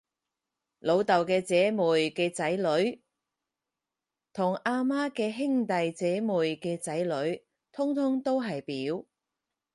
[0.79, 3.03] 老豆嘅姐妹嘅仔女，
[4.33, 9.05] 同阿媽嘅兄弟姐妹嘅仔女，通通都係表